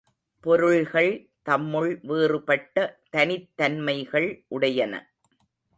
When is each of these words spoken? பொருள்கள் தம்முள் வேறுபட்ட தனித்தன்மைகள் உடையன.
பொருள்கள் 0.43 1.11
தம்முள் 1.43 1.99
வேறுபட்ட 2.03 2.75
தனித்தன்மைகள் 3.11 4.29
உடையன. 4.47 4.93